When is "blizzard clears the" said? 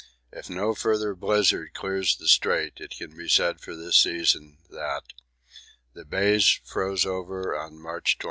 1.13-2.27